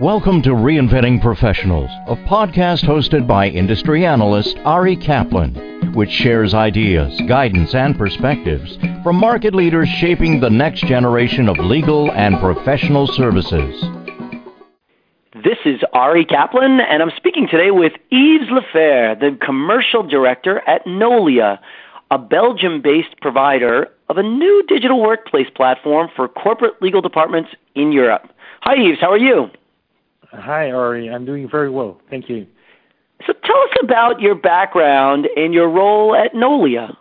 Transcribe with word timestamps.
Welcome 0.00 0.42
to 0.42 0.50
Reinventing 0.50 1.20
Professionals, 1.20 1.90
a 2.06 2.14
podcast 2.14 2.84
hosted 2.84 3.26
by 3.26 3.48
industry 3.48 4.06
analyst 4.06 4.56
Ari 4.58 4.94
Kaplan, 4.94 5.92
which 5.92 6.12
shares 6.12 6.54
ideas, 6.54 7.20
guidance, 7.22 7.74
and 7.74 7.98
perspectives 7.98 8.78
from 9.02 9.16
market 9.16 9.56
leaders 9.56 9.88
shaping 9.88 10.38
the 10.38 10.50
next 10.50 10.82
generation 10.82 11.48
of 11.48 11.58
legal 11.58 12.12
and 12.12 12.38
professional 12.38 13.08
services. 13.08 13.74
This 15.34 15.58
is 15.64 15.80
Ari 15.92 16.26
Kaplan, 16.26 16.78
and 16.78 17.02
I'm 17.02 17.10
speaking 17.16 17.48
today 17.50 17.72
with 17.72 17.94
Yves 18.12 18.48
Lefere, 18.52 19.18
the 19.18 19.36
commercial 19.44 20.04
director 20.04 20.60
at 20.68 20.86
Knowliah, 20.86 21.58
a 22.12 22.18
Belgium 22.18 22.82
based 22.82 23.20
provider 23.20 23.88
of 24.08 24.16
a 24.16 24.22
new 24.22 24.62
digital 24.68 25.02
workplace 25.02 25.50
platform 25.56 26.08
for 26.14 26.28
corporate 26.28 26.80
legal 26.80 27.00
departments 27.00 27.50
in 27.74 27.90
Europe. 27.90 28.30
Hi, 28.60 28.76
Yves, 28.76 29.00
how 29.00 29.10
are 29.10 29.18
you? 29.18 29.50
Hi, 30.32 30.70
Ari. 30.70 31.10
I'm 31.10 31.24
doing 31.24 31.48
very 31.50 31.70
well. 31.70 32.00
Thank 32.10 32.28
you. 32.28 32.46
So 33.26 33.32
tell 33.32 33.56
us 33.56 33.76
about 33.82 34.20
your 34.20 34.34
background 34.34 35.26
and 35.36 35.52
your 35.52 35.68
role 35.68 36.14
at 36.14 36.34
Knowliah. 36.34 36.96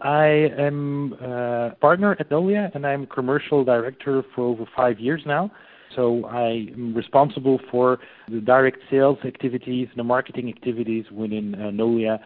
I 0.00 0.50
am 0.58 1.14
a 1.20 1.76
partner 1.80 2.16
at 2.18 2.28
Knowliah 2.28 2.74
and 2.74 2.86
I'm 2.86 3.06
commercial 3.06 3.64
director 3.64 4.22
for 4.34 4.44
over 4.44 4.64
five 4.76 4.98
years 4.98 5.22
now. 5.24 5.50
So 5.94 6.24
I 6.26 6.66
am 6.74 6.94
responsible 6.94 7.60
for 7.70 7.98
the 8.28 8.40
direct 8.40 8.78
sales 8.90 9.18
activities 9.24 9.88
and 9.90 9.98
the 9.98 10.04
marketing 10.04 10.48
activities 10.48 11.04
within 11.12 11.54
uh, 11.54 11.70
Knowliah 11.70 12.18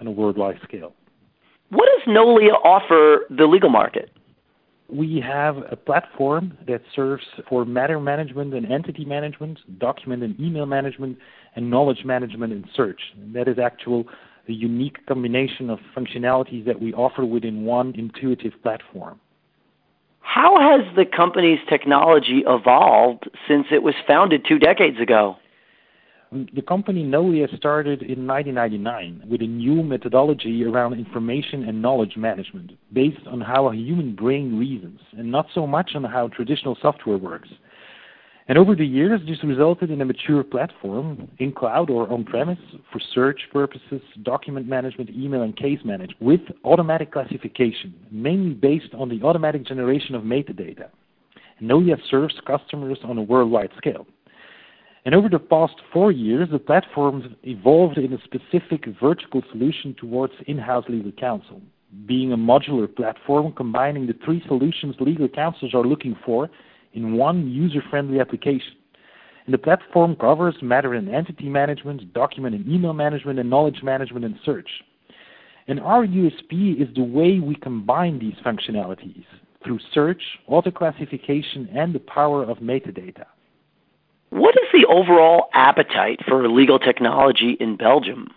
on 0.00 0.06
a 0.06 0.10
worldwide 0.10 0.60
scale. 0.62 0.94
What 1.70 1.88
does 1.96 2.14
Knowliah 2.14 2.54
offer 2.64 3.26
the 3.30 3.46
legal 3.46 3.70
market? 3.70 4.10
We 4.88 5.20
have 5.26 5.56
a 5.70 5.76
platform 5.76 6.56
that 6.68 6.82
serves 6.94 7.24
for 7.48 7.64
matter 7.64 7.98
management 7.98 8.54
and 8.54 8.70
entity 8.70 9.04
management, 9.04 9.58
document 9.78 10.22
and 10.22 10.38
email 10.38 10.66
management, 10.66 11.18
and 11.56 11.68
knowledge 11.68 12.04
management 12.04 12.52
and 12.52 12.64
search. 12.74 13.00
And 13.16 13.34
that 13.34 13.48
is 13.48 13.58
actual 13.58 14.04
the 14.46 14.54
unique 14.54 15.04
combination 15.06 15.70
of 15.70 15.80
functionalities 15.96 16.64
that 16.66 16.80
we 16.80 16.92
offer 16.94 17.24
within 17.24 17.64
one 17.64 17.94
intuitive 17.96 18.52
platform. 18.62 19.18
How 20.20 20.58
has 20.60 20.94
the 20.94 21.04
company's 21.04 21.60
technology 21.68 22.44
evolved 22.46 23.28
since 23.48 23.66
it 23.72 23.82
was 23.82 23.94
founded 24.06 24.44
two 24.46 24.58
decades 24.58 25.00
ago? 25.00 25.36
The 26.54 26.62
company 26.62 27.04
Knowliah 27.04 27.56
started 27.56 28.02
in 28.02 28.26
1999 28.26 29.22
with 29.28 29.40
a 29.40 29.46
new 29.46 29.82
methodology 29.82 30.64
around 30.64 30.94
information 30.94 31.64
and 31.68 31.80
knowledge 31.80 32.16
management 32.16 32.72
based 32.92 33.26
on 33.26 33.40
how 33.40 33.68
a 33.68 33.74
human 33.74 34.14
brain 34.14 34.58
reasons 34.58 35.00
and 35.16 35.30
not 35.30 35.46
so 35.54 35.66
much 35.66 35.92
on 35.94 36.04
how 36.04 36.28
traditional 36.28 36.76
software 36.82 37.16
works. 37.16 37.48
And 38.48 38.58
over 38.58 38.76
the 38.76 38.86
years, 38.86 39.20
this 39.26 39.42
resulted 39.42 39.90
in 39.90 40.00
a 40.00 40.04
mature 40.04 40.44
platform 40.44 41.28
in 41.38 41.52
cloud 41.52 41.90
or 41.90 42.08
on 42.12 42.24
premise 42.24 42.58
for 42.92 43.00
search 43.14 43.40
purposes, 43.52 44.00
document 44.22 44.68
management, 44.68 45.10
email, 45.10 45.42
and 45.42 45.56
case 45.56 45.80
management 45.84 46.20
with 46.22 46.40
automatic 46.64 47.12
classification, 47.12 47.94
mainly 48.10 48.54
based 48.54 48.94
on 48.94 49.08
the 49.08 49.20
automatic 49.24 49.66
generation 49.66 50.14
of 50.14 50.22
metadata. 50.22 50.90
Knowliah 51.60 51.98
serves 52.08 52.34
customers 52.46 52.98
on 53.02 53.18
a 53.18 53.22
worldwide 53.22 53.70
scale. 53.76 54.06
And 55.06 55.14
over 55.14 55.28
the 55.28 55.38
past 55.38 55.74
four 55.92 56.10
years, 56.10 56.48
the 56.50 56.58
platform 56.58 57.36
evolved 57.44 57.96
in 57.96 58.12
a 58.12 58.18
specific 58.24 58.86
vertical 59.00 59.40
solution 59.52 59.94
towards 59.96 60.32
in-house 60.48 60.84
legal 60.88 61.12
counsel, 61.12 61.62
being 62.06 62.32
a 62.32 62.36
modular 62.36 62.92
platform 62.92 63.52
combining 63.52 64.08
the 64.08 64.16
three 64.24 64.42
solutions 64.48 64.96
legal 64.98 65.28
counsels 65.28 65.74
are 65.74 65.84
looking 65.84 66.16
for 66.26 66.50
in 66.94 67.12
one 67.16 67.48
user-friendly 67.48 68.18
application. 68.18 68.74
And 69.44 69.54
the 69.54 69.58
platform 69.58 70.16
covers 70.16 70.56
matter 70.60 70.94
and 70.94 71.08
entity 71.08 71.48
management, 71.48 72.12
document 72.12 72.56
and 72.56 72.66
email 72.66 72.92
management, 72.92 73.38
and 73.38 73.48
knowledge 73.48 73.84
management 73.84 74.24
and 74.24 74.34
search. 74.44 74.68
And 75.68 75.78
our 75.78 76.04
USP 76.04 76.82
is 76.82 76.92
the 76.96 77.04
way 77.04 77.38
we 77.38 77.54
combine 77.54 78.18
these 78.18 78.34
functionalities 78.44 79.24
through 79.62 79.78
search, 79.94 80.22
auto-classification, 80.48 81.68
and 81.72 81.94
the 81.94 82.00
power 82.00 82.42
of 82.42 82.58
metadata. 82.58 83.26
What 84.30 84.54
is 84.56 84.68
the 84.72 84.86
overall 84.88 85.48
appetite 85.52 86.20
for 86.26 86.48
legal 86.48 86.78
technology 86.78 87.56
in 87.60 87.76
Belgium? 87.76 88.28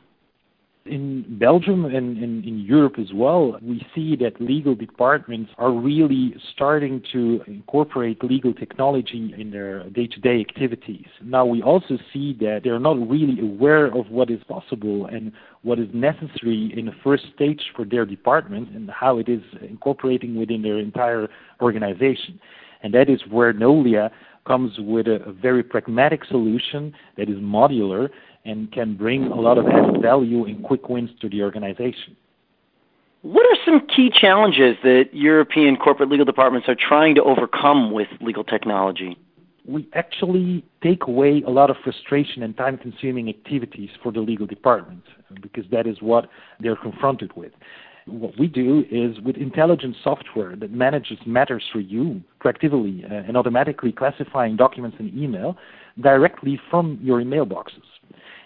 In 0.85 1.37
Belgium 1.37 1.85
and 1.85 2.17
in, 2.17 2.43
in, 2.43 2.59
Europe 2.59 2.97
as 2.97 3.13
well, 3.13 3.59
we 3.61 3.85
see 3.93 4.15
that 4.15 4.41
legal 4.41 4.73
departments 4.73 5.51
are 5.57 5.71
really 5.71 6.35
starting 6.53 7.03
to 7.11 7.43
incorporate 7.45 8.23
legal 8.23 8.53
technology 8.53 9.35
in 9.37 9.51
their 9.51 9.87
day 9.89 10.07
to 10.07 10.19
day 10.19 10.39
activities. 10.39 11.05
Now, 11.21 11.45
we 11.45 11.61
also 11.61 11.99
see 12.11 12.33
that 12.39 12.61
they're 12.63 12.79
not 12.79 12.97
really 13.07 13.39
aware 13.39 13.87
of 13.87 14.09
what 14.09 14.31
is 14.31 14.41
possible 14.45 15.05
and 15.05 15.31
what 15.61 15.77
is 15.77 15.89
necessary 15.93 16.73
in 16.75 16.85
the 16.85 16.95
first 17.03 17.25
stage 17.35 17.61
for 17.75 17.85
their 17.85 18.05
department 18.05 18.69
and 18.69 18.89
how 18.89 19.19
it 19.19 19.29
is 19.29 19.43
incorporating 19.61 20.35
within 20.35 20.63
their 20.63 20.79
entire 20.79 21.27
organization. 21.61 22.39
And 22.81 22.93
that 22.93 23.09
is 23.09 23.21
where 23.29 23.53
Knowliah 23.53 24.09
comes 24.49 24.79
with 24.79 25.05
a, 25.07 25.31
very 25.39 25.61
pragmatic 25.61 26.25
solution 26.25 26.91
that 27.17 27.29
is 27.29 27.37
modular 27.37 28.09
and 28.45 28.71
can 28.71 28.95
bring 28.95 29.27
a 29.27 29.39
lot 29.39 29.59
of 29.59 29.67
added 29.67 30.01
value 30.01 30.43
and 30.45 30.63
quick 30.63 30.89
wins 30.89 31.11
to 31.21 31.29
the 31.29 31.43
organization. 31.43 32.17
What 33.21 33.45
are 33.45 33.57
some 33.63 33.85
key 33.95 34.09
challenges 34.09 34.75
that 34.81 35.09
European 35.13 35.75
corporate 35.75 36.09
legal 36.09 36.25
departments 36.25 36.67
are 36.67 36.75
trying 36.75 37.13
to 37.15 37.23
overcome 37.23 37.91
with 37.91 38.07
legal 38.21 38.43
technology? 38.43 39.17
We 39.67 39.87
actually 39.93 40.65
take 40.81 41.03
away 41.03 41.43
a 41.45 41.51
lot 41.51 41.69
of 41.69 41.75
frustration 41.83 42.41
and 42.41 42.57
time 42.57 42.79
consuming 42.79 43.29
activities 43.29 43.91
for 44.01 44.11
the 44.11 44.21
legal 44.21 44.47
department 44.47 45.03
because 45.41 45.65
that 45.71 45.85
is 45.85 46.01
what 46.01 46.27
they're 46.59 46.77
confronted 46.77 47.35
with 47.35 47.51
what 48.11 48.37
we 48.39 48.47
do 48.47 48.85
is 48.91 49.19
with 49.21 49.37
intelligent 49.37 49.95
software 50.03 50.55
that 50.55 50.71
manages 50.71 51.17
matters 51.25 51.63
for 51.71 51.79
you 51.79 52.21
proactively 52.41 53.09
uh, 53.09 53.27
and 53.27 53.37
automatically 53.37 53.91
classifying 53.91 54.55
documents 54.55 54.97
and 54.99 55.15
email 55.17 55.57
directly 56.01 56.59
from 56.69 56.99
your 57.01 57.21
email 57.21 57.45
boxes. 57.45 57.83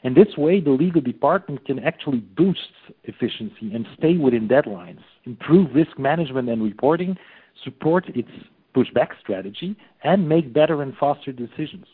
And 0.03 0.16
this 0.16 0.38
way, 0.38 0.59
the 0.59 0.72
legal 0.72 1.01
department 1.01 1.66
can 1.66 1.79
actually 1.79 2.19
boost 2.19 2.59
efficiency 3.06 3.74
and 3.74 3.88
stay 3.97 4.18
within 4.18 4.47
deadlines, 4.47 5.00
improve 5.24 5.74
risk 5.74 5.97
management 5.97 6.50
and 6.50 6.62
reporting, 6.62 7.18
support 7.63 8.09
its 8.09 8.30
pushback 8.75 9.09
strategy, 9.22 9.75
and 10.03 10.28
make 10.28 10.51
better 10.51 10.81
and 10.81 10.94
faster 10.97 11.31
decisions. 11.31 11.85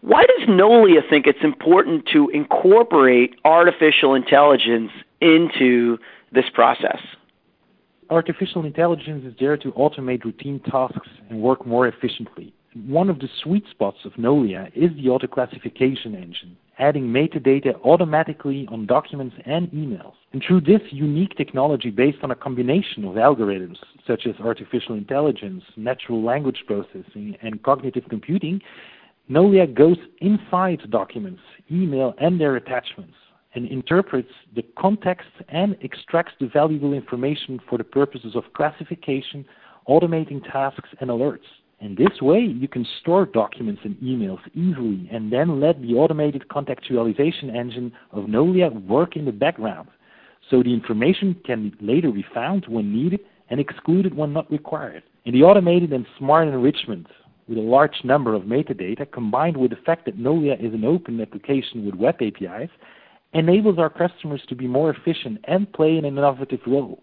Why 0.00 0.24
does 0.26 0.48
Knowliah 0.48 1.08
think 1.08 1.26
it's 1.26 1.42
important 1.42 2.08
to 2.12 2.28
incorporate 2.28 3.34
artificial 3.44 4.14
intelligence 4.14 4.90
into 5.20 5.98
this 6.32 6.44
process? 6.54 6.98
Artificial 8.10 8.64
intelligence 8.64 9.24
is 9.26 9.34
there 9.38 9.56
to 9.58 9.70
automate 9.72 10.24
routine 10.24 10.60
tasks 10.60 11.08
and 11.28 11.40
work 11.40 11.66
more 11.66 11.86
efficiently. 11.86 12.54
One 12.86 13.10
of 13.10 13.18
the 13.18 13.28
sweet 13.42 13.64
spots 13.70 13.98
of 14.04 14.12
Knowliah 14.12 14.70
is 14.74 14.90
the 14.96 15.08
auto 15.08 15.26
classification 15.26 16.14
engine, 16.14 16.56
adding 16.78 17.04
metadata 17.04 17.74
automatically 17.84 18.66
on 18.70 18.86
documents 18.86 19.36
and 19.46 19.68
emails. 19.72 20.12
And 20.32 20.42
through 20.46 20.62
this 20.62 20.82
unique 20.90 21.36
technology 21.36 21.90
based 21.90 22.18
on 22.22 22.30
a 22.30 22.36
combination 22.36 23.04
of 23.04 23.14
algorithms 23.14 23.76
such 24.06 24.26
as 24.26 24.34
artificial 24.40 24.94
intelligence, 24.94 25.64
natural 25.76 26.22
language 26.22 26.62
processing, 26.66 27.36
and 27.42 27.62
cognitive 27.62 28.04
computing, 28.08 28.60
Knowliah 29.30 29.74
goes 29.74 29.98
inside 30.20 30.80
documents, 30.90 31.42
email, 31.70 32.14
and 32.18 32.40
their 32.40 32.56
attachments 32.56 33.14
and 33.54 33.66
interprets 33.66 34.28
the 34.54 34.62
context 34.78 35.28
and 35.48 35.76
extracts 35.82 36.32
the 36.40 36.46
valuable 36.46 36.92
information 36.92 37.58
for 37.68 37.78
the 37.78 37.84
purposes 37.84 38.36
of 38.36 38.44
classification, 38.54 39.44
automating 39.88 40.42
tasks, 40.50 40.88
and 41.00 41.10
alerts. 41.10 41.48
And 41.80 41.96
this 41.96 42.20
way, 42.20 42.40
you 42.40 42.66
can 42.66 42.86
store 43.00 43.24
documents 43.24 43.82
and 43.84 43.96
emails 43.96 44.40
easily 44.54 45.08
and 45.12 45.32
then 45.32 45.60
let 45.60 45.80
the 45.80 45.94
automated 45.94 46.48
contextualization 46.48 47.54
engine 47.54 47.92
of 48.10 48.24
Knowliah 48.24 48.84
work 48.86 49.16
in 49.16 49.24
the 49.24 49.32
background. 49.32 49.88
So 50.50 50.62
the 50.62 50.74
information 50.74 51.36
can 51.46 51.76
later 51.80 52.10
be 52.10 52.24
found 52.34 52.66
when 52.68 52.92
needed 52.92 53.20
and 53.48 53.60
excluded 53.60 54.14
when 54.14 54.32
not 54.32 54.50
required. 54.50 55.04
In 55.24 55.34
the 55.34 55.44
automated 55.44 55.92
and 55.92 56.06
smart 56.18 56.48
enrichment 56.48 57.06
with 57.48 57.58
a 57.58 57.62
large 57.62 58.04
number 58.04 58.34
of 58.34 58.42
metadata 58.42 59.10
combined 59.10 59.56
with 59.56 59.70
the 59.70 59.76
fact 59.76 60.04
that 60.06 60.18
Knowliah 60.18 60.62
is 60.62 60.74
an 60.74 60.84
open 60.84 61.20
application 61.20 61.86
with 61.86 61.94
web 61.94 62.16
APIs 62.20 62.70
enables 63.32 63.78
our 63.78 63.90
customers 63.90 64.42
to 64.48 64.54
be 64.54 64.66
more 64.66 64.90
efficient 64.90 65.38
and 65.44 65.72
play 65.72 65.96
an 65.96 66.04
innovative 66.04 66.60
role. 66.66 67.02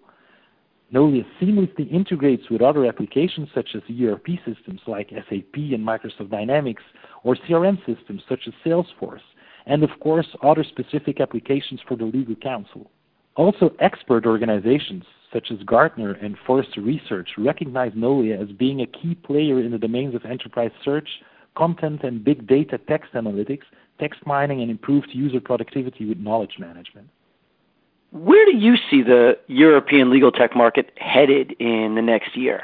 Knowliah 0.94 1.26
seamlessly 1.42 1.92
integrates 1.92 2.50
with 2.50 2.62
other 2.62 2.86
applications 2.86 3.50
such 3.54 3.70
as 3.76 3.82
ERP 3.90 4.28
systems 4.46 4.82
like 4.88 5.10
SAP 5.10 5.56
and 5.56 5.86
Microsoft 5.86 6.30
Dynamics, 6.30 6.84
or 7.24 7.36
CRM 7.36 7.78
systems 7.86 8.22
such 8.30 8.42
as 8.48 8.54
Salesforce, 8.64 9.20
and 9.66 9.84
of 9.84 9.90
course 10.00 10.28
other 10.44 10.64
specific 10.64 11.20
applications 11.20 11.80
for 11.88 11.96
the 11.98 12.06
legal 12.06 12.36
counsel. 12.36 12.92
Also, 13.36 13.72
expert 13.80 14.26
organizations 14.26 15.04
such 15.34 15.52
as 15.52 15.58
Gartner 15.64 16.14
and 16.14 16.38
Forrester 16.46 16.82
Research 16.82 17.30
recognize 17.38 17.92
Knowliah 17.92 18.42
as 18.42 18.56
being 18.56 18.82
a 18.82 18.86
key 18.86 19.16
player 19.16 19.60
in 19.60 19.72
the 19.72 19.78
domains 19.78 20.16
of 20.16 20.24
enterprise 20.24 20.72
search, 20.84 21.10
content 21.56 22.04
and 22.04 22.24
big 22.24 22.48
data 22.48 22.78
text 22.78 23.14
analytics, 23.14 23.64
text 24.00 24.26
mining, 24.26 24.62
and 24.62 24.70
improved 24.70 25.10
user 25.12 25.40
productivity 25.40 26.06
with 26.06 26.18
knowledge 26.18 26.58
management. 26.60 27.08
Where 28.12 28.46
do 28.46 28.58
you 28.58 28.76
see 28.90 29.02
the 29.02 29.38
European 29.48 30.10
legal 30.10 30.32
tech 30.32 30.56
market 30.56 30.92
headed 30.98 31.54
in 31.60 31.96
the 31.96 32.02
next 32.02 32.38
year? 32.38 32.64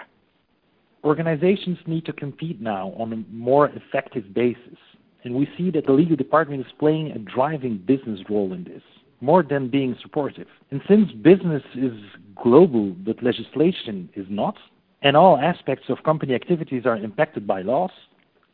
Organizations 1.04 1.80
need 1.88 2.06
to 2.06 2.14
compete 2.14 2.62
now 2.62 2.94
on 2.98 3.12
a 3.12 3.34
more 3.34 3.70
effective 3.70 4.34
basis, 4.34 4.78
and 5.24 5.36
we 5.36 5.50
see 5.58 5.72
that 5.72 5.88
the 5.88 5.94
legal 5.94 6.16
department 6.16 6.66
is 6.66 6.72
playing 6.80 7.12
a 7.12 7.20
driving 7.20 7.78
business 7.80 8.20
role 8.30 8.54
in 8.54 8.64
this, 8.64 8.84
more 9.20 9.44
than 9.44 9.68
being 9.68 9.96
supportive. 10.02 10.48
And 10.70 10.82
since 10.88 11.12
business 11.12 11.64
is 11.76 11.94
global 12.36 12.92
but 12.92 13.22
legislation 13.24 14.10
is 14.16 14.28
not, 14.30 14.56
and 15.02 15.18
all 15.18 15.38
aspects 15.38 15.90
of 15.90 16.04
company 16.04 16.36
activities 16.36 16.86
are 16.86 16.98
impacted 16.98 17.48
by 17.48 17.62
laws, 17.62 17.92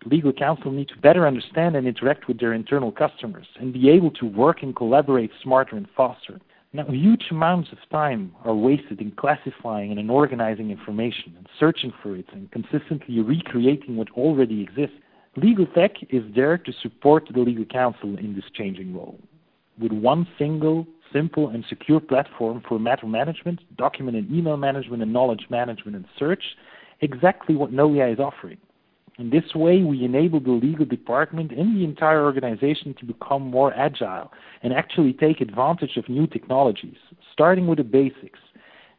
legal 0.08 0.34
counsel 0.34 0.72
need 0.72 0.88
to 0.90 0.98
better 0.98 1.28
understand 1.28 1.76
and 1.76 1.88
interact 1.88 2.28
with 2.28 2.40
their 2.40 2.54
internal 2.54 2.92
customers 2.92 3.48
and 3.60 3.74
be 3.74 3.90
able 3.90 4.12
to 4.12 4.26
work 4.26 4.64
and 4.64 4.76
collaborate 4.76 5.32
smarter 5.42 5.76
and 5.76 5.88
faster. 5.96 6.40
Now, 6.74 6.86
huge 6.86 7.26
amounts 7.32 7.72
of 7.72 7.78
time 7.90 8.34
are 8.44 8.54
wasted 8.54 9.00
in 9.00 9.12
classifying 9.12 9.98
and 9.98 10.12
organizing 10.12 10.70
information 10.70 11.34
and 11.38 11.48
searching 11.60 11.94
for 12.04 12.16
it 12.16 12.26
and 12.34 12.52
consistently 12.52 13.22
recreating 13.22 13.96
what 13.96 14.10
already 14.12 14.62
exists. 14.62 14.98
Legal 15.38 15.66
tech 15.68 15.92
is 16.10 16.24
there 16.36 16.58
to 16.58 16.74
support 16.82 17.28
the 17.34 17.40
legal 17.40 17.66
counsel 17.66 18.18
in 18.18 18.36
this 18.36 18.46
changing 18.54 18.94
role. 18.94 19.20
With 19.80 19.92
one 19.92 20.28
single, 20.38 20.88
simple, 21.14 21.50
and 21.50 21.64
secure 21.70 22.00
platform 22.00 22.62
for 22.68 22.80
matter 22.80 23.08
management, 23.08 23.62
document 23.78 24.18
and 24.18 24.32
email 24.32 24.58
management, 24.58 25.02
and 25.02 25.14
knowledge 25.14 25.46
management 25.50 25.96
and 25.96 26.06
search, 26.20 26.44
exactly 27.02 27.56
what 27.56 27.72
Knowliah 27.72 28.14
is 28.14 28.20
offering. 28.20 28.58
In 29.18 29.32
this 29.32 29.56
way, 29.56 29.82
we 29.82 30.06
enable 30.06 30.40
the 30.40 30.52
legal 30.52 30.86
department 30.86 31.52
and 31.52 31.76
the 31.76 31.84
entire 31.84 32.24
organization 32.24 32.94
to 33.00 33.06
become 33.06 33.42
more 33.42 33.74
agile 33.74 34.32
and 34.62 34.74
actually 34.74 35.14
take 35.14 35.42
advantage 35.42 35.98
of 35.98 36.08
new 36.08 36.28
technologies, 36.28 36.98
starting 37.34 37.66
with 37.66 37.80
the 37.80 37.84
basics, 37.84 38.40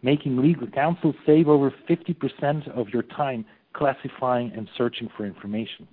making 0.02 0.36
legal 0.36 0.66
counsel 0.66 1.14
save 1.24 1.48
over 1.48 1.72
50% 1.88 2.68
of 2.76 2.88
your 2.88 3.04
time 3.04 3.44
classifying 3.74 4.50
and 4.56 4.68
searching 4.76 5.08
for 5.16 5.24
information. 5.24 5.86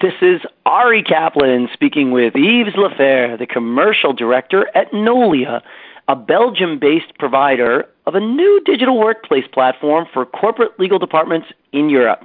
This 0.00 0.14
is 0.22 0.40
Ari 0.64 1.02
Kaplan 1.02 1.68
speaking 1.74 2.12
with 2.12 2.32
Yves 2.34 2.74
Lefere, 2.74 3.38
the 3.38 3.46
commercial 3.46 4.14
director 4.14 4.66
at 4.74 4.90
Knowliah, 4.92 5.60
a 6.08 6.16
Belgium 6.16 6.78
based 6.78 7.18
provider 7.18 7.84
of 8.06 8.14
a 8.14 8.20
new 8.20 8.62
digital 8.64 8.98
workplace 8.98 9.44
platform 9.52 10.06
for 10.10 10.24
corporate 10.24 10.80
legal 10.80 10.98
departments 10.98 11.48
in 11.72 11.90
Europe. 11.90 12.24